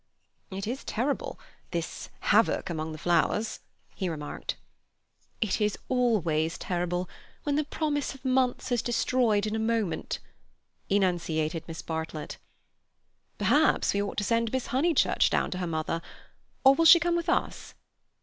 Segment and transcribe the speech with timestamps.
[0.49, 1.39] "It is terrible,
[1.69, 3.59] this havoc among the flowers,"
[3.93, 4.55] he remarked.
[5.41, 7.07] "It is always terrible
[7.43, 10.17] when the promise of months is destroyed in a moment,"
[10.89, 12.39] enunciated Miss Bartlett.
[13.37, 16.01] "Perhaps we ought to send Miss Honeychurch down to her mother.
[16.63, 17.75] Or will she come with us?"